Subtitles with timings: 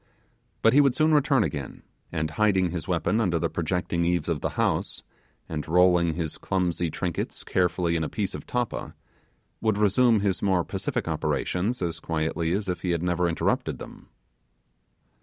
[0.63, 4.41] But he would soon return again, and hiding his weapon under the projecting eaves of
[4.41, 5.03] the house,
[5.47, 8.95] and rolling his clumsy trinkets carefully in a piece of tappa,
[9.61, 14.09] would resume his more pacific operations as quietly as if he had never interrupted them.